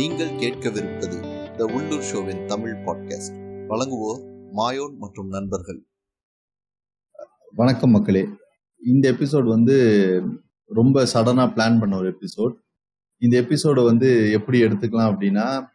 [0.00, 1.16] நீங்கள் கேட்கவிருப்பது
[1.56, 3.34] த உள்ளூர் ஷோவின் தமிழ் பாட்காஸ்ட்
[3.68, 4.20] வழங்குவோர்
[4.56, 5.86] மாயோன் மற்றும் நண்பர்கள்.
[7.54, 8.26] வணக்கம் மக்களே.
[8.82, 9.76] இந்த எபிசோட் வந்து
[10.64, 12.54] ரொம்ப சடனா பிளான் பண்ண ஒரு எபிசோட்
[13.18, 15.66] இந்த எபிசோடை வந்து எப்படி எடுத்துக்கலாம் அப்படின்னா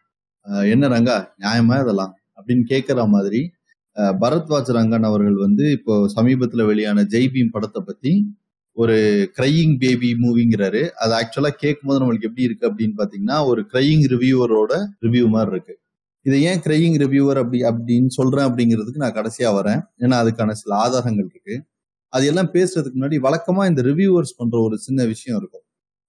[0.70, 2.14] என்ன ரங்கா நியாயமா இதெல்லாம்?
[2.36, 3.50] அப்படின்னு கேட்குற மாதிரி
[3.96, 8.36] பரத்வாஜ் ரங்கன் அவர்கள் வந்து இப்போ சமீபத்துல வெளியான ஜெய்பீம் படத்தை பத்தி
[8.76, 8.96] ஒரு
[9.38, 14.72] கிரையிங் பேபி மூவிங்கிறாரு அது ஆக்சுவலா கேட்கும் போது நம்மளுக்கு எப்படி இருக்கு அப்படின்னு பாத்தீங்கன்னா ஒரு கிரையிங் ரிவ்யூவரோட
[15.00, 15.78] ரிவ்யூ மாதிரி இருக்கு.
[16.22, 19.80] இதை ஏன் கிரையிங் ரிவ்யூவர் அப்படி அப்படின்னு சொல்றேன் அப்படிங்கிறதுக்கு நான் கடைசியா வரேன்.
[20.00, 21.62] ஏன்னா அதுக்கான சில ஆதாரங்கள் இருக்கு.
[22.08, 25.64] அது எல்லாம் பேசுறதுக்கு முன்னாடி வழக்கமா இந்த ரிவ்யூவர்ஸ் பண்ற ஒரு சின்ன விஷயம் இருக்கும்.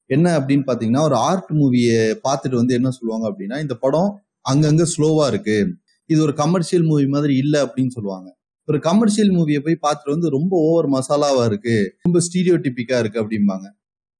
[0.05, 5.27] என்ன அப்படின்னு பாத்தீங்கன்னா ஒரு ஆர்ட் மூவியை பார்த்துட்டு வந்து என்ன சொல்லுவாங்க அப்படின்னா இந்த படம் அங்கங்க ஸ்லோவா
[5.27, 5.73] இருக்கு.
[6.05, 8.36] இது ஒரு கமர்ஷியல் மூவி மாதிரி இல்லை அப்படின்னு சொல்லுவாங்க.
[8.67, 11.75] ஒரு கமர்ஷியல் மூவியை போய் பார்த்துட்டு வந்து ரொம்ப ஓவர் மசாலாவா இருக்கு.
[12.07, 13.67] ரொம்ப ஸ்டீரியோ டிப்பிக்கா இருக்கு அப்படிம்பாங்க.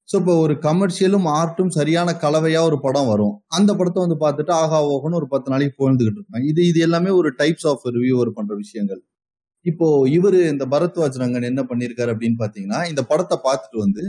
[0.09, 3.33] ஸோ இப்போ ஒரு கமர்ஷியலும் ஆர்ட்டும் சரியான கலவையா ஒரு படம் வரும்.
[3.57, 6.45] அந்த படத்தை வந்து பார்த்துட்டு ஆகா ஓகன்னு ஒரு பத்து நாளைக்கு புகழ்ந்துகிட்டு இருப்பாங்க.
[6.51, 9.01] இது இது எல்லாமே ஒரு டைப்ஸ் ஆஃப் ரிவ்யூவர் பண்ற விஷயங்கள்.
[9.65, 9.87] இப்போ
[10.17, 14.05] இவர் இந்த பரத்வாஜ் ரங்கன் என்ன பண்ணியிருக்காரு அப்படின்னு பாத்தீங்கன்னா இந்த படத்தை பார்த்துட்டு வந்து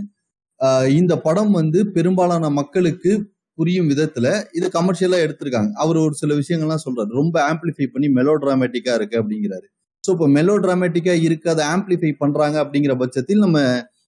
[1.01, 3.11] இந்த படம் வந்து பெரும்பாலான மக்களுக்கு
[3.59, 4.27] புரியும் விதத்துல
[4.59, 5.71] இது கமர்ஷியலா எடுத்திருக்காங்க.
[5.83, 7.11] அவர் ஒரு சில விஷயங்கள்லாம் சொல்றாரு.
[7.21, 9.67] ரொம்ப ஆம்பிளிஃபை பண்ணி மெலோ டிராமேட்டிக்கா இருக்கு அப்படிங்கிறாரு.
[10.05, 13.59] ஸோ இப்போ மெலோ ட்ராமேட்டிக்காக இருக்கு அதை ஆம்பிளிஃபை பண்றாங்க அப்படிங்கிற பட்சத்தில் நம்ம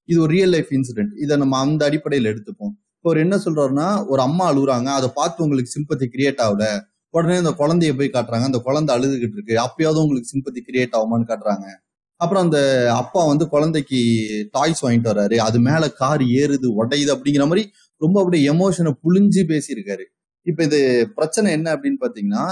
[0.09, 2.73] இது ஒரு ரியல் லைஃப் இன்சிடென்ட் இதை நம்ம அந்த அடிப்படையில் எடுத்துப்போம்.
[2.97, 6.65] இப்போ அவர் என்ன சொல்றாருன்னா ஒரு அம்மா அழுகுறாங்க அதை பார்த்து உங்களுக்கு சிம்பத்தி கிரியேட் ஆகல.
[7.15, 9.55] உடனே அந்த குழந்தைய போய் காட்டுறாங்க அந்த குழந்தை அழுதுகிட்டு இருக்கு.
[9.67, 11.67] அப்பயாவது உங்களுக்கு சிம்பத்தி கிரியேட் ஆகுமான்னு காட்டுறாங்க.
[12.21, 12.59] அப்புறம் அந்த
[13.03, 14.01] அப்பா வந்து குழந்தைக்கு
[14.57, 15.37] டாய்ஸ் வாங்கிட்டு வர்றாரு.
[15.49, 17.65] அது மேல கார் ஏறுது உடையுது அப்படிங்கிற மாதிரி
[18.01, 20.05] ரொம்ப அப்படியே எமோஷனை புழிஞ்சு பேசியிருக்காரு.
[20.47, 20.81] இப்ப இது
[21.19, 22.45] பிரச்சனை என்ன அப்படின்னு பாத்தீங்கன்னா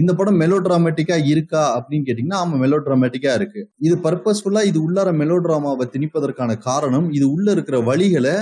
[0.00, 3.60] இந்த படம் மெலோ டிராமேட்டிக்கா இருக்கா அப்படின்னு கேட்டீங்கன்னா ஆமா மெலோ டிராமேட்டிக்கா இருக்கு.
[3.86, 8.34] இது பர்பஸ்ஃபுல்லா இது உள்ளார மெலோ டிராமாவை திணிப்பதற்கான காரணம் இது உள்ள இருக்கிற வழிகளை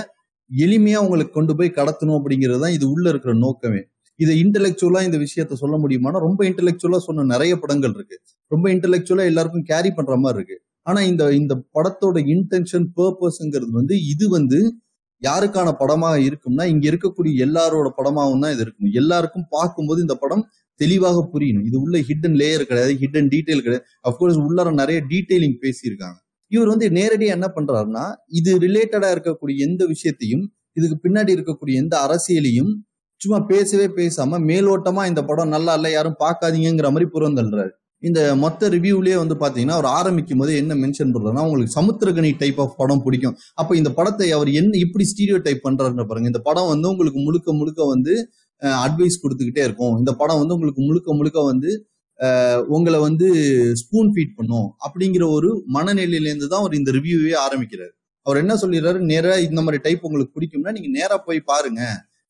[0.51, 3.81] எளிமையா உங்களுக்கு கொண்டு போய் கடத்தணும் அப்படிங்கிறது தான் இது உள்ள இருக்கிற நோக்கமே.
[4.19, 8.17] இதை இன்டெலெக்சுவலா இந்த விஷயத்த சொல்ல முடியுமானா ரொம்ப இன்டெலெக்சுவலா சொன்ன நிறைய படங்கள் இருக்கு.
[8.51, 10.57] ரொம்ப இன்டெலெக்சுவலா எல்லாருக்கும் கேரி பண்ற மாதிரி இருக்கு.
[10.89, 14.59] ஆனா இந்த இந்த படத்தோட இன்டென்ஷன் பர்பஸ்ங்கிறது வந்து இது வந்து
[15.21, 18.91] யாருக்கான படமா இருக்கும்னா இங்க இருக்கக்கூடிய எல்லாரோட படமாகவும் தான் இது இருக்கும்.
[19.01, 20.43] எல்லாருக்கும் பார்க்கும்போது இந்த படம்
[20.81, 21.65] தெளிவாக புரியணும்.
[21.69, 23.85] இது உள்ள ஹிடன் லேயர் கிடையாது ஹிடன் டீட்டெயில் கிடையாது.
[24.09, 26.17] அப்கோர்ஸ் உள்ளார நிறைய டீடைலிங் பேசியிருக்காங்க.
[26.51, 28.03] இவர் வந்து நேரடியாக என்ன பண்றாருன்னா
[28.39, 32.71] இது ரிலேட்டடா இருக்கக்கூடிய எந்த விஷயத்தையும் இதுக்கு பின்னாடி இருக்கக்கூடிய எந்த அரசியலையும்
[33.21, 37.71] சும்மா பேசவே பேசாம மேலோட்டமா இந்த படம் நல்லா இல்லை யாரும் பார்க்காதீங்கிற மாதிரி புறந்தள்ளுறாரு.
[38.03, 42.75] இந்த மொத்த ரிவ்யூலயே வந்து பாத்தீங்கன்னா அவர் ஆரம்பிக்கும் போது என்ன மென்ஷன் பண்றாருன்னா உங்களுக்கு சமுத்திரகனி டைப் ஆஃப்
[42.77, 43.35] படம் பிடிக்கும்.
[43.53, 46.31] அப்ப இந்த படத்தை அவர் என்ன இப்படி ஸ்டீரியோ டைப் பண்றாருன்னு பாருங்க.
[46.33, 48.13] இந்த படம் வந்து உங்களுக்கு முழுக்க முழுக்க வந்து
[48.85, 49.95] அட்வைஸ் கொடுத்துக்கிட்டே இருக்கும்.
[50.01, 51.71] இந்த படம் வந்து உங்களுக்கு முழுக்க முழுக்க வந்து
[52.75, 53.27] உங்களை வந்து
[53.81, 57.93] ஸ்பூன் ஃபீட் பண்ணும் அப்படிங்கிற ஒரு மனநிலையிலேருந்து தான் அவர் இந்த ரிவ்யூவே ஆரம்பிக்கிறார்.
[58.25, 58.99] அவர் என்ன சொல்லிடுறாரு?
[59.11, 61.81] நேராக இந்த மாதிரி டைப் உங்களுக்கு பிடிக்கும்னா நீங்க நேராக போய் பாருங்க.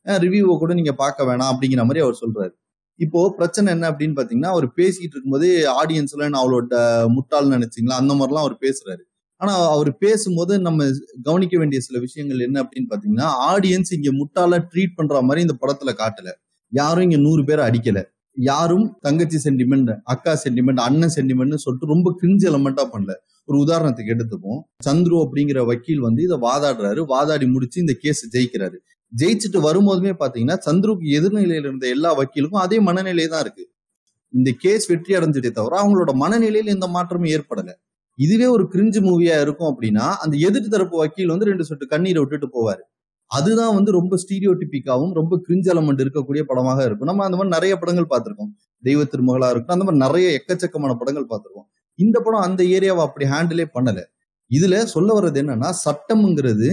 [0.06, 2.54] ரிவ்யூவை கூட நீங்க பார்க்க வேணாம் அப்படிங்கிற மாதிரி அவர் சொல்றாரு.
[3.00, 5.48] இப்போ பிரச்சனை என்ன அப்படின்னு பாத்தீங்கன்னா அவர் பேசிட்டு இருக்கும்போது
[5.82, 6.76] ஆடியன்ஸ்ல நான் அவளோட
[7.16, 7.98] முட்டாள்னு நினைச்சிங்களா?
[8.02, 9.04] அந்த மாதிரிலாம் அவர் பேசுறாரு.
[9.42, 10.86] ஆனா அவர் பேசும்போது நம்ம
[11.24, 15.92] கவனிக்க வேண்டிய சில விஷயங்கள் என்ன அப்படின்னு பாத்தீங்கன்னா ஆடியன்ஸ் இங்க முட்டாளா ட்ரீட் பண்ற மாதிரி இந்த படத்துல
[15.94, 16.30] காட்டல.
[16.72, 18.00] யாரும் இங்க நூறு பேரை அடிக்கல.
[18.38, 23.14] யாரும் தங்கச்சி சென்டிமெண்ட் அக்கா சென்டிமெண்ட் அண்ணன் சென்டிமெண்ட்னு சொல்லிட்டு ரொம்ப கிரிஞ்சு எலமெண்டா பண்ணல.
[23.46, 27.02] ஒரு உதாரணத்துக்கு எடுத்துப்போம் சந்துரு அப்படிங்கிற வக்கீல் வந்து இதை வாதாடுறாரு.
[27.06, 28.78] வாதாடி முடிச்சு இந்த கேஸ் ஜெயிக்கிறாரு.
[29.14, 33.66] ஜெயிச்சுட்டு வரும்போதுமே பாத்தீங்கன்னா சந்துருக்கு எதிர்நிலையில இருந்த எல்லா வக்கீலுக்கும் அதே மனநிலை தான் இருக்கு.
[34.34, 37.74] இந்த கேஸ் வெற்றி அடைஞ்சிட்டே தவிர அவங்களோட மனநிலையில எந்த மாற்றமும் ஏற்படலை.
[38.18, 42.48] இதுவே ஒரு கிரிஞ்சு மூவியா இருக்கும் அப்படின்னா அந்த எதிர்த்து தரப்பு வக்கீல் வந்து ரெண்டு சொட்டு கண்ணீரை விட்டுட்டு
[42.56, 42.84] போவாரு.
[43.32, 47.10] அதுதான் வந்து ரொம்ப ஸ்டீரியோ டிப்பிக்காவும் ரொம்ப கிரிஞ்சு எலமெண்ட் இருக்கக்கூடிய படமாக இருக்கும்.
[47.10, 48.52] நம்ம அந்த மாதிரி நிறைய படங்கள் பார்த்திருக்கோம்.
[48.84, 51.68] தெய்வ திருமகளா இருக்கும் அந்த மாதிரி நிறைய எக்கச்சக்கமான படங்கள் பார்த்திருக்கோம்.
[52.00, 54.00] இந்த படம் அந்த ஏரியாவை அப்படி ஹேண்டிலே பண்ணல.
[54.52, 56.70] இதுல சொல்ல வர்றது என்னன்னா சட்டம்ங்கிறது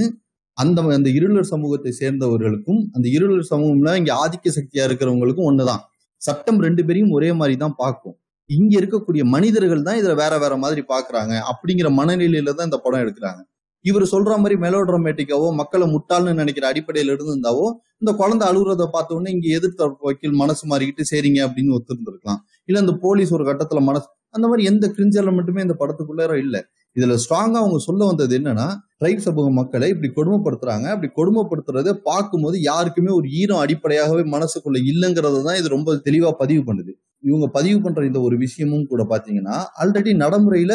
[0.53, 5.83] அந்த அந்த இருளர் சமூகத்தை சேர்ந்தவர்களுக்கும் அந்த இருளர் சமூகம்ல இங்க ஆதிக்க சக்தியா இருக்கிறவங்களுக்கும் ஒண்ணுதான்.
[6.23, 8.17] சட்டம் ரெண்டு பேரையும் ஒரே மாதிரி தான் பார்க்கும்.
[8.51, 11.35] இங்க இருக்கக்கூடிய மனிதர்கள் தான் இதுல வேற வேற மாதிரி பாக்குறாங்க.
[11.51, 13.41] அப்படிங்கிற மனநிலையில தான் இந்த படம் எடுக்கிறாங்க.
[13.85, 17.67] இவர் சொல்ற மாதிரி மெலோட்ரமேட்டிக்காவோ மக்களை முட்டாள்னு நினைக்கிற அடிப்படையில இருந்திருந்தாவோ
[18.03, 22.41] இந்த குழந்தை அழுகுறத பார்த்த உடனே இங்க எதிர்த்தரப்பு வக்கீல் மனசு மாறிக்கிட்டு சரிங்க அப்படின்னு ஒத்துருந்துருக்கலாம்.
[22.69, 26.57] இல்ல இந்த போலீஸ் ஒரு கட்டத்துல மனசு அந்த மாதிரி எந்த கிரிஞ்சல மட்டுமே இந்த படத்துக்குள்ளார இல்ல.
[26.97, 28.67] இதுல ஸ்ட்ராங்கா அவங்க சொல்ல வந்தது என்னன்னா
[29.01, 30.87] ட்ரைப் சமூக மக்களை இப்படி கொடுமைப்படுத்துறாங்க.
[30.95, 36.93] அப்படி கொடுமைப்படுத்துறத பார்க்கும்போது யாருக்குமே ஒரு ஈரம் அடிப்படையாகவே மனசுக்குள்ள இல்லைங்கிறது தான் இது ரொம்ப தெளிவா பதிவு பண்ணுது.
[37.25, 40.75] இவங்க பதிவு பண்ற இந்த ஒரு விஷயமும் கூட பாத்தீங்கன்னா ஆல்ரெடி நடைமுறையில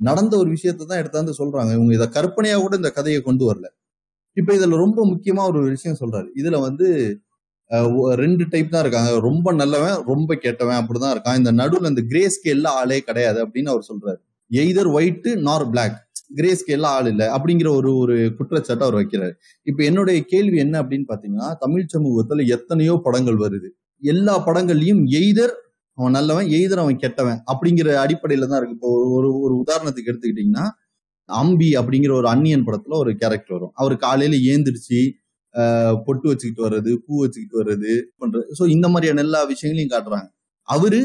[0.00, 1.70] நடந்த ஒரு விஷயத்த தான் எடுத்தாந்து சொல்றாங்க.
[1.78, 3.66] இவங்க இதை கற்பனையா கூட இந்த கதையை கொண்டு வரல.
[4.36, 6.28] இப்ப இதுல ரொம்ப முக்கியமா ஒரு விஷயம் சொல்றாரு.
[6.40, 6.86] இதுல வந்து
[8.22, 9.10] ரெண்டு டைப் தான் இருக்காங்க.
[9.28, 11.38] ரொம்ப நல்லவன் ரொம்ப கெட்டவன் அப்படிதான் இருக்கான்.
[11.42, 14.20] இந்த நடுவில் இந்த கிரே ஸ்கேல்ல ஆளே கிடையாது அப்படின்னு அவர் சொல்றாரு.
[14.50, 15.96] Either white nor black
[16.38, 17.26] grey ஸ்கேல்ல ஆள் இல்லை.
[17.36, 19.34] அப்படிங்கிற ஒரு ஒரு குற்றச்சாட்டை அவர் வைக்கிறாரு.
[19.66, 23.68] இப்போ என்னுடைய கேள்வி என்ன அப்படின்னு பாத்தீங்கன்னா தமிழ் சமூகத்துல எத்தனையோ படங்கள் வருது.
[24.02, 25.54] எல்லா படங்கள்லயும் எய்தர்
[25.98, 28.76] அவன் நல்லவன் எய்தர் அவன் கெட்டவன் அப்படிங்கிற அடிப்படையில தான் இருக்கு.
[28.78, 30.66] இப்போ ஒரு ஒரு உதாரணத்துக்கு எடுத்துக்கிட்டீங்கன்னா
[31.28, 33.72] அம்பி அப்படிங்கிற ஒரு அன்னியன் படத்துல ஒரு கேரக்டர் வரும்.
[33.80, 35.00] அவர் காலையில ஏந்திரிச்சு
[36.06, 37.92] பொட்டு வச்சுக்கிட்டு வர்றது பூ வச்சுக்கிட்டு வர்றது
[38.22, 40.28] பண்றது ஸோ இந்த மாதிரியான எல்லா விஷயங்களையும் காட்டுறாங்க.
[40.68, 41.00] அவரு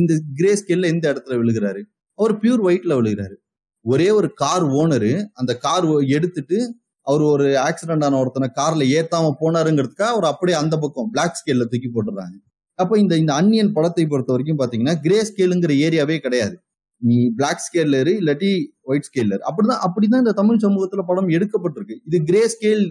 [0.00, 1.82] இந்த கிரே ஸ்கேல்ல எந்த இடத்துல விழுகிறாரு?
[2.18, 3.36] அவர் பியூர் ஒயிட்ல விழுகிறாரு.
[3.84, 5.86] ஒரே ஒரு கார் ஓனரு அந்த கார்
[6.16, 6.58] எடுத்துட்டு
[7.06, 11.90] அவர் ஒரு ஆக்சிடென்ட் ஆன ஒருத்தனை கார்ல ஏத்தாம போனாருங்கிறதுக்காக அவர் அப்படியே அந்த பக்கம் பிளாக் ஸ்கேல்ல தூக்கி
[11.94, 12.36] போட்டுறாங்க
[12.78, 16.56] அப்ப இந்த இந்த அன்னியன் படத்தை பொறுத்த வரைக்கும் பாத்தீங்கன்னா கிரே ஸ்கேலுங்கிற ஏரியாவே கிடையாது.
[17.02, 18.50] நீ பிளாக் ஸ்கேல்ல இரு இல்லாட்டி
[18.90, 19.42] ஒயிட் ஸ்கேல்ல இரு.
[19.48, 21.96] அப்படிதான் அப்படிதான் இந்த தமிழ் சமூகத்துல படம் எடுக்கப்பட்டிருக்கு.
[22.08, 22.84] இது கிரே ஸ்கேல்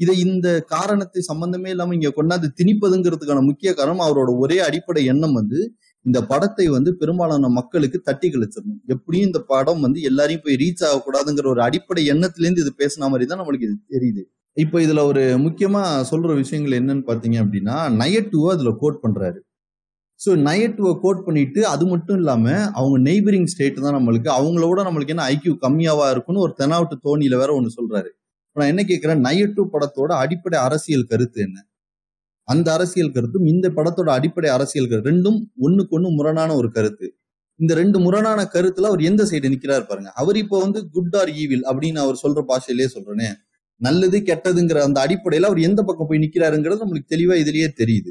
[0.00, 5.58] இதை இந்த காரணத்தை சம்பந்தமே இல்லாம இங்க கொண்டாந்து திணிப்பதுங்கிறதுக்கான முக்கிய காரணம் அவரோட ஒரே அடிப்படை எண்ணம் வந்து
[6.06, 8.80] இந்த படத்தை வந்து பெரும்பாலான மக்களுக்கு தட்டி கழிச்சிடணும்.
[8.94, 13.40] எப்படியும் இந்த படம் வந்து எல்லாரையும் போய் ரீச் ஆகக்கூடாதுங்கிற ஒரு அடிப்படை எண்ணத்திலேருந்து இது பேசின மாதிரி தான்
[13.42, 14.22] நம்மளுக்கு இது தெரியுது.
[14.56, 19.38] இப்போ இதுல ஒரு முக்கியமா சொல்ற விஷயங்கள் என்னன்னு பாத்தீங்க அப்படின்னா நயட்டுவை அதுல கோட் பண்றாரு.
[20.20, 22.44] ஸோ நயட்டுவை கோட் பண்ணிட்டு அது மட்டும் இல்லாம
[22.78, 27.50] அவங்க நெய்பரிங் ஸ்டேட் தான் நம்மளுக்கு அவங்களோட நம்மளுக்கு என்ன ஐக்கியூ கம்மியாவா இருக்குன்னு ஒரு தெனாவட்டு தோணியில வேற
[27.58, 28.10] ஒன்று சொல்றாரு.
[28.56, 31.58] நான் என்ன கேட்கிறேன் நயட்டு படத்தோட அடிப்படை அரசியல் கருத்து என்ன?
[32.48, 37.06] அந்த அரசியல் கருத்தும் இந்த படத்தோட அடிப்படை அரசியல் கருத்து ரெண்டும் ஒண்ணுக்கு ஒண்ணு முரணான ஒரு கருத்து.
[37.60, 40.10] இந்த ரெண்டு முரணான கருத்துல அவர் எந்த சைடு நிக்கிறாரு பாருங்க.
[40.14, 43.28] அவர் இப்போ வந்து குட் ஆர் ஈவில் அப்படின்னு அவர் சொல்ற பாஷையிலேயே சொல்றேனே.
[43.80, 48.10] நல்லது கெட்டதுங்கிற அந்த அடிப்படையில அவர் எந்த பக்கம் போய் நிக்கிறாருங்கிறது நம்மளுக்கு தெளிவா இதுலயே தெரியுது.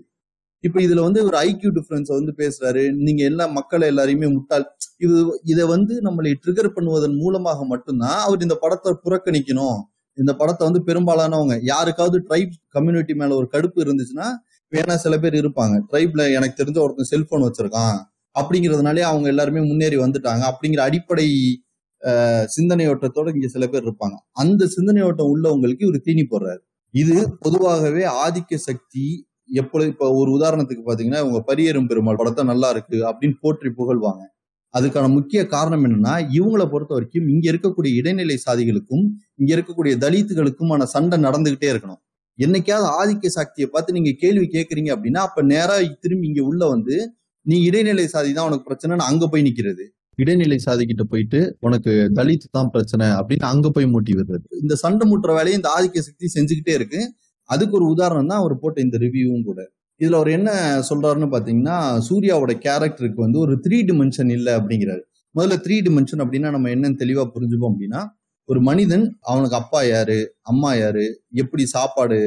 [0.64, 2.84] இப்ப இதுல வந்து ஒரு ஐக்கியூ டிஃபரன்ஸ் வந்து பேசுறாரு.
[3.06, 4.66] நீங்க எல்லா மக்களை எல்லாரையுமே முட்டாள்.
[5.06, 9.80] இது இதை வந்து நம்மளை ட்ரிகர் பண்ணுவதன் மூலமாக மட்டும்தான் அவர் இந்த படத்தை புறக்கணிக்கணும்.
[10.18, 14.28] இந்த படத்தை வந்து பெரும்பாலானவங்க யாருக்காவது ட்ரைப் கம்யூனிட்டி மேல ஒரு கடுப்பு இருந்துச்சுன்னா
[14.72, 15.76] வேணா சில பேர் இருப்பாங்க.
[15.90, 17.98] ட்ரைப்ல எனக்கு தெரிஞ்ச ஒருத்தன் செல்போன் வச்சிருக்கான்.
[18.36, 20.44] அப்படிங்கிறதுனாலே அவங்க எல்லாருமே முன்னேறி வந்துட்டாங்க.
[20.52, 21.28] அப்படிங்கிற அடிப்படை
[22.56, 24.16] சிந்தனையோட்டத்தோட இங்க சில பேர் இருப்பாங்க.
[24.44, 26.62] அந்த சிந்தனையோட்டம் உள்ளவங்களுக்கு இவர் தீனி போடுறாரு.
[26.94, 29.06] இது பொதுவாகவே ஆதிக்க சக்தி
[29.62, 34.24] எப்பொழுது இப்ப ஒரு உதாரணத்துக்கு பாத்தீங்கன்னா இவங்க பரியரும் பெருமாள் படத்தை நல்லா இருக்கு அப்படின்னு போற்றி புகழ்வாங்க.
[34.74, 39.04] அதுக்கான முக்கிய காரணம் என்னன்னா இவங்களை பொறுத்த வரைக்கும் இங்க இருக்கக்கூடிய இடைநிலை சாதிகளுக்கும்
[39.40, 42.02] இங்க இருக்கக்கூடிய தலித்துகளுக்குமான சண்டை நடந்துகிட்டே இருக்கணும்.
[42.40, 46.96] என்னைக்காவது ஆதிக்க சக்தியை பார்த்து நீங்க கேள்வி கேட்கறீங்க அப்படின்னா அப்ப நேரா திரும்பி இங்க உள்ள வந்து
[47.46, 49.84] நீ இடைநிலை சாதி தான் உனக்கு பிரச்சனைன்னு அங்க போய் நிக்கிறது.
[50.18, 54.46] இடைநிலை சாதி கிட்ட போயிட்டு உனக்கு தலித்து தான் பிரச்சனை அப்படின்னு அங்க போய் மூட்டி விடுறது.
[54.64, 57.02] இந்த சண்டை மூட்டுற வேலையை இந்த ஆதிக்க சக்தி செஞ்சுக்கிட்டே இருக்கு.
[57.50, 59.60] அதுக்கு ஒரு உதாரணம் தான் அவர் போட்ட இந்த ரிவ்யூவும் கூட.
[60.02, 60.50] இதுல அவர் என்ன
[60.90, 61.78] சொல்றாருன்னு பாத்தீங்கன்னா
[62.10, 65.02] சூர்யாவோட கேரக்டருக்கு வந்து ஒரு த்ரீ டிமென்ஷன் இல்லை அப்படிங்கிறாரு.
[65.36, 68.02] முதல்ல த்ரீ டிமென்ஷன் அப்படின்னா நம்ம என்னன்னு தெளிவா புரிஞ்சுப்போம் அப்படின்னா
[68.50, 71.04] ஒரு மனிதன் அவனுக்கு அப்பா யாரு அம்மா யாரு
[71.34, 72.18] எப்படி சாப்பாடு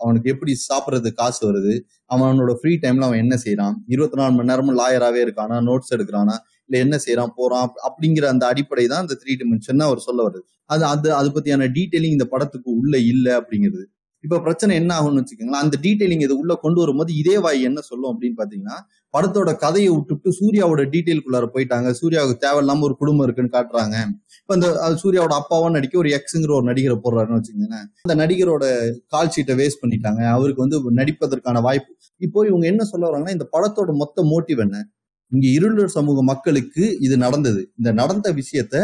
[0.00, 1.74] அவனுக்கு எப்படி சாப்பிட்றது காசு வருது
[2.10, 6.36] அவனோட ஃப்ரீ டைம்ல அவன் என்ன செய்யறான் இருபத்தி நாலு மணி நேரமும் லாயராகவே இருக்கானா நோட்ஸ் எடுக்கிறானா
[6.66, 10.84] இல்ல என்ன செய்யறான் போறான் அப்படிங்கிற அந்த அடிப்படை தான் அந்த த்ரீ டிமென்ஷன் அவர் சொல்ல வருது அது
[10.84, 13.84] அது அதை பத்தியான டீட்டெயிலிங் இந்த படத்துக்கு உள்ள இல்ல அப்படிங்கிறது.
[14.24, 18.10] இப்ப பிரச்சனை என்ன ஆகும்னு வச்சுக்கோங்களேன் அந்த டீட்டெயிலிங் இதை உள்ள கொண்டு வரும்போது இதே வாய் என்ன சொல்லும்
[18.12, 18.76] அப்படின்னு பாத்தீங்கன்னா
[19.14, 21.88] படத்தோட கதையை விட்டுட்டு சூர்யாவோட டீட்டெயிலுக்குள்ளார போயிட்டாங்க.
[22.00, 23.96] சூர்யாவுக்கு தேவையில்லாம ஒரு குடும்பம் இருக்குன்னு காட்டுறாங்க.
[24.42, 24.68] இப்ப அந்த
[25.02, 27.86] சூர்யாவோட அப்பாவா நடிக்க ஒரு எக்ஸுங்கிற ஒரு நடிகரை போடுறாருன்னு வச்சுக்கோங்களேன்.
[28.02, 28.64] அந்த நடிகரோட
[29.06, 30.22] கால் ஷீட்டை வேஸ்ட் பண்ணிட்டாங்க.
[30.36, 31.92] அவருக்கு வந்து நடிப்பதற்கான வாய்ப்பு.
[32.20, 34.78] இப்போ இவங்க என்ன சொல்ல வராங்கன்னா இந்த படத்தோட மொத்த மோட்டிவ் என்ன?
[35.32, 37.60] இங்க இருளர் சமூக மக்களுக்கு இது நடந்தது.
[37.78, 38.76] இந்த நடந்த விஷயத்த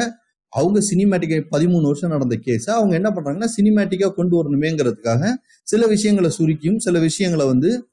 [0.53, 6.77] அவங்க சினிமேட்டிக்கை பதிமூணு வருஷம் நடந்த கேஸை அவங்க என்ன பண்றாங்கன்னா சினிமேட்டிக்கா கொண்டு வரணுமேங்கிறதுக்காக சில விஷயங்களை சுருக்கியும்
[6.77, 7.89] சில விஷயங்களை வந்து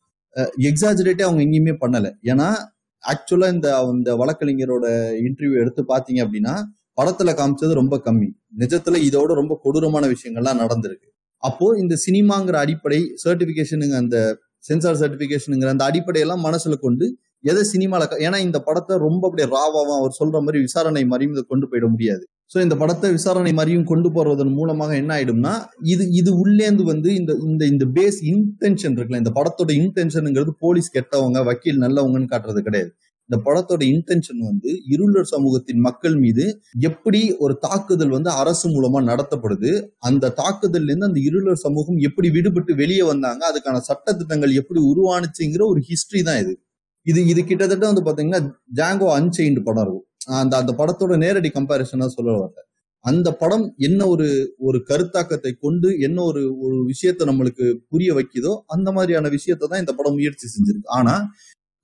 [0.69, 2.07] எக்ஸாஜரேட்டே அவங்க எங்கேயுமே பண்ணல.
[2.24, 2.47] ஏன்னா
[3.04, 4.85] ஆக்சுவலா இந்த இந்த வழக்கறிஞரோட
[5.26, 6.54] இன்டர்வியூ எடுத்து பாத்தீங்க அப்படின்னா
[6.97, 8.30] படத்துல காமிச்சது ரொம்ப கம்மி.
[8.57, 11.07] நிஜத்துல இதோட ரொம்ப கொடூரமான விஷயங்கள்லாம் நடந்திருக்கு.
[11.38, 14.18] அப்போ இந்த சினிமாங்கிற அடிப்படை சர்டிபிகேஷனுங்க அந்த
[14.57, 20.18] சென்சார் சர்டிபிகேஷனுங்கிற அந்த அடிப்படையெல்லாம் மனசுல கொண்டு எதை சினிமால ஏன்னா இந்த படத்தை ரொம்ப அப்படியே ராவாவும் அவர்
[20.19, 22.24] சொல்ற மாதிரி விசாரணை மாதிரியும் இதை கொண்டு போயிட முடியாது.
[22.52, 25.54] ஸோ இந்த படத்தை விசாரணை மாதிரியும் கொண்டு போறதன் மூலமாக என்ன ஆயிடும்னா
[25.94, 31.42] இது இது உள்ளேந்து வந்து இந்த இந்த இந்த பேஸ் இன்டென்ஷன் இருக்குல்ல இந்த படத்தோட இன்டென்ஷனுங்கிறது போலீஸ் கெட்டவங்க
[31.49, 32.92] வக்கீல் நல்லவங்கன்னு காட்டுறது கிடையாது.
[33.30, 36.44] இந்த படத்தோட இன்டென்ஷன் வந்து இருளர் சமூகத்தின் மக்கள் மீது
[36.90, 39.71] எப்படி ஒரு தாக்குதல் வந்து அரசு மூலமா நடத்தப்படுது
[40.09, 45.81] அந்த தாக்குதல்ல இருந்து அந்த இருளர் சமூகம் எப்படி விடுபட்டு வெளியே வந்தாங்க அதுக்கான சட்டத்திட்டங்கள் எப்படி உருவானுச்சுங்கிற ஒரு
[45.90, 46.54] ஹிஸ்டரி தான் இது.
[47.06, 48.42] இது இது கிட்டத்தட்ட வந்து பாத்தீங்கன்னா
[48.80, 50.05] ஜாங்கோ அன்செயின்டு படம் இருக்கும்.
[50.42, 52.62] அந்த அந்த படத்தோட நேரடி கம்பாரிசனா சொல்ல வரேன்
[53.06, 54.28] அந்த படம் என்ன ஒரு
[54.68, 59.94] ஒரு கருத்தாக்கத்தை கொண்டு என்ன ஒரு ஒரு விஷயத்த நம்மளுக்கு புரிய வைக்குதோ அந்த மாதிரியான விஷயத்தை தான் இந்த
[59.94, 60.90] படம் முயற்சி செஞ்சிருக்கு.
[61.00, 61.16] ஆனா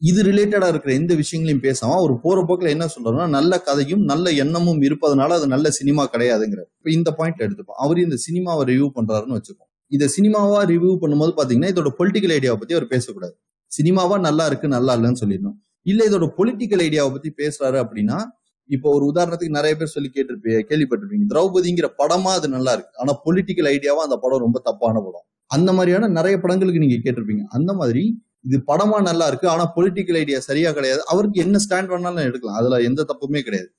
[0.02, 4.82] இது ரிலேட்டடா இருக்கிற எந்த விஷயங்களையும் பேசாம அவர் போற போக்கில் என்ன சொல்றாருன்னா நல்ல கதையும் நல்ல எண்ணமும்
[4.82, 7.80] இருப்பதனால அது நல்ல சினிமா கிடையாதுங்கிற இப்ப இந்த பாயிண்ட் எடுத்துப்போம்.
[7.86, 9.70] அவர் இந்த சினிமாவை ரிவ்யூ பண்றாருன்னு வச்சுக்கோம்.
[9.92, 13.36] இதை சினிமாவா ரிவ்யூ பண்ணும்போது பாத்தீங்கன்னா இதோட பொலிட்டிக்கல் ஐடியாவை பத்தி அவர் பேசக்கூடாது.
[13.72, 15.58] சினிமாவா நல்லா இருக்கு நல்லா இல்லைன்னு சொல்லிடணும்.
[15.84, 18.18] இல்ல இதோட பொலிட்டிக்கல் ஐடியாவை பத்தி பேசுறாரு அப்படின்னா
[18.66, 21.26] இப்போ ஒரு உதாரணத்துக்கு நிறைய பேர் சொல்லி கேட்டிருப்பீங்க கேள்விப்பட்டிருப்பீங்க.
[21.34, 22.98] திரௌபதிங்கிற படமா அது நல்லா இருக்கு.
[22.98, 25.26] ஆனா பொலிட்டிக்கல் ஐடியாவா அந்த படம் ரொம்ப தப்பான படம்.
[25.46, 27.44] அந்த மாதிரியான நிறைய படங்களுக்கு நீங்க கேட்டிருப்பீங்க.
[27.48, 28.04] அந்த மாதிரி
[28.42, 29.48] இது படமா நல்லா இருக்கு.
[29.48, 31.02] ஆனா பொலிட்டிக்கல் ஐடியா சரியா கிடையாது.
[31.06, 32.58] அவருக்கு என்ன ஸ்டாண்ட் வேணாலும் எடுக்கலாம்.
[32.58, 33.72] அதுல எந்த தப்புமே கிடையாது.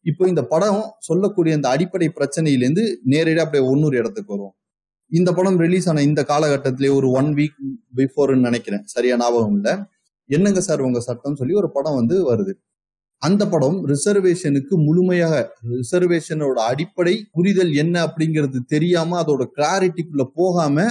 [0.00, 4.54] இப்போ இந்த படம் சொல்லக்கூடிய இந்த அடிப்படை பிரச்சனையிலேருந்து நேரடியாக அப்படியே ஒன்னொரு இடத்துக்கு வரும்.
[5.10, 7.58] இந்த படம் ரிலீஸ் ஆன இந்த காலகட்டத்திலே ஒரு ஒன் வீக்
[7.96, 8.82] பிஃபோர்னு நினைக்கிறேன்.
[8.84, 9.74] சரியா ஞாபகம் இல்லை.
[10.28, 12.52] என்னங்க சார் உங்க சட்டம் சொல்லி ஒரு படம் வந்து வருது.
[13.22, 15.34] அந்த படம் ரிசர்வேஷனுக்கு முழுமையாக
[15.70, 20.86] ரிசர்வேஷனோட அடிப்படை புரிதல் என்ன அப்படிங்கிறது தெரியாம அதோட கிளாரிட்டிக்குள்ள போகாம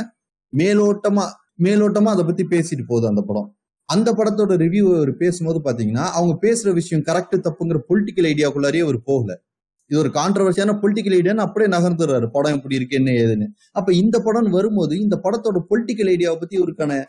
[0.57, 1.25] மேலோட்டமா
[1.63, 3.49] மேலோட்டமா அதை பத்தி பேசிட்டு போகுது அந்த படம்.
[3.89, 9.43] அந்த படத்தோட ரிவ்யூ அவர் பேசும்போது பாத்தீங்கன்னா அவங்க பேசுற விஷயம் கரெக்ட் தப்புங்கிற பொலிட்டிக்கல் ஐடியாக்குள்ளாரே அவர் போகல.
[9.89, 12.27] இது ஒரு கான்ட்ரவர்சியான பொலிட்டிக்கல் ஐடியான்னு அப்படியே நகர்ந்துடுறாரு.
[12.27, 13.47] படம் எப்படி இருக்கு என்ன ஏதுன்னு.
[13.71, 17.03] அப்ப இந்த படம் வரும்போது இந்த படத்தோட பொலிட்டிக்கல் ஐடியாவை பத்தி இவருக்கான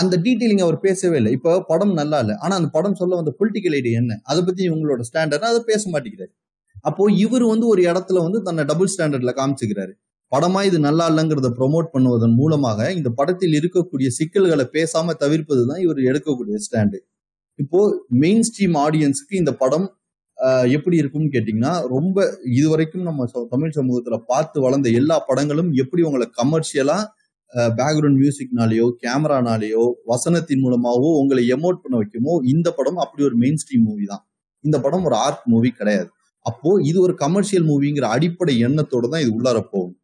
[0.00, 1.32] அந்த டீட்டெயிலிங் அவர் பேசவே இல்லை.
[1.38, 2.34] இப்போ படம் நல்லா இல்லை.
[2.44, 4.14] ஆனால் அந்த படம் சொல்ல வந்த பொலிட்டிக்கல் ஐடியா என்ன?
[4.30, 6.32] அதை பற்றி உங்களோட ஸ்டாண்டர்ட் அதை பேச மாட்டேங்கிறாரு.
[6.88, 9.92] அப்போ இவர் வந்து ஒரு இடத்துல வந்து தன்னை டபுள் ஸ்டாண்டர்ட்ல காமிச்சுக்கிறாரு.
[10.32, 16.00] படமா இது நல்லா இல்லைங்கிறத ப்ரொமோட் பண்ணுவதன் மூலமாக இந்த படத்தில் இருக்கக்கூடிய சிக்கல்களை பேசாம தவிர்ப்பது தான் இவர்
[16.10, 16.98] எடுக்கக்கூடிய ஸ்டாண்டு
[17.58, 17.80] இப்போ
[18.22, 19.86] மெயின் ஸ்ட்ரீம் ஆடியன்ஸுக்கு இந்த படம்
[20.76, 22.24] எப்படி இருக்கும்னு கேட்டிங்கன்னா ரொம்ப
[22.58, 27.02] இதுவரைக்கும் நம்ம தமிழ் சமூகத்தில் பார்த்து வளர்ந்த எல்லா படங்களும் எப்படி உங்களை கமர்ஷியலாக
[27.78, 33.86] பேக்ரவுண்ட் மியூசிக்னாலேயோ கேமரானாலேயோ வசனத்தின் மூலமாகவோ உங்களை எமோட் பண்ண வைக்குமோ இந்த படம் அப்படி ஒரு மெயின் ஸ்ட்ரீம்
[33.88, 34.22] மூவி தான்.
[34.64, 36.08] இந்த படம் ஒரு ஆர்ட் மூவி கிடையாது.
[36.46, 39.96] அப்போ இது ஒரு கமர்ஷியல் மூவிங்கிற அடிப்படை எண்ணத்தோடு தான் இது உள்ளார போகும்.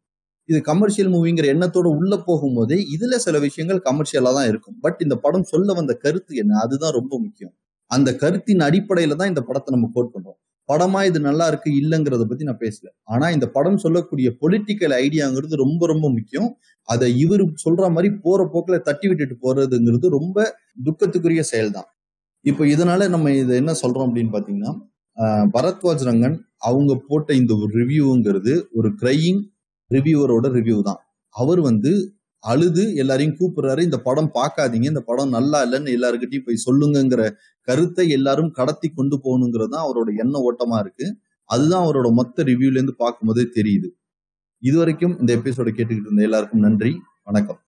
[0.49, 4.77] இது கமர்ஷியல் மூவிங்கிற எண்ணத்தோடு உள்ள போகும்போதே இதுல சில விஷயங்கள் கமர்ஷியலா தான் இருக்கும்.
[4.85, 6.53] பட் இந்த படம் சொல்ல வந்த கருத்து என்ன?
[6.65, 7.53] அதுதான் ரொம்ப முக்கியம்.
[7.91, 10.37] அந்த கருத்தின் அடிப்படையில தான் இந்த படத்தை நம்ம கோட் பண்றோம்.
[10.69, 12.87] படமா இது நல்லா இருக்கு இல்லைங்கிறத பத்தி நான் பேசல.
[13.13, 16.49] ஆனா இந்த படம் சொல்லக்கூடிய பொலிட்டிக்கல் ஐடியாங்கிறது ரொம்ப ரொம்ப முக்கியம்.
[16.89, 20.37] அதை இவர் சொல்ற மாதிரி போற போக்கில் தட்டி விட்டுட்டு போறதுங்கிறது ரொம்ப
[20.85, 21.89] துக்கத்துக்குரிய செயல் தான்
[22.45, 24.73] இப்போ இதனால நம்ம இதை என்ன சொல்றோம் அப்படின்னு பாத்தீங்கன்னா
[25.55, 26.37] பரத்வாஜ் ரங்கன்
[26.69, 29.41] அவங்க போட்ட இந்த ஒரு ரிவ்யூங்கிறது ஒரு கிரையிங்
[29.91, 30.99] ரிவ்யூவரோட ரிவ்யூ தான்
[31.35, 31.91] அவர் வந்து
[32.43, 37.23] அழுது எல்லாரையும் கூப்பிடுறாரு இந்த படம் பார்க்காதீங்க இந்த படம் நல்லா இல்லைன்னு எல்லாருக்கிட்டையும் போய் சொல்லுங்கிற
[37.67, 41.07] கருத்தை எல்லாரும் கடத்தி கொண்டு போகணுங்கிறது தான் அவரோட எண்ண ஓட்டமா இருக்கு.
[41.49, 43.89] அதுதான் அவரோட மொத்த ரிவ்யூல இருந்து பார்க்கும்போதே தெரியுது.
[44.59, 47.01] இதுவரைக்கும் இந்த எபிசோடு கேட்டுக்கிட்டு இருந்த எல்லாருக்கும் நன்றி.
[47.23, 47.57] வணக்கம்.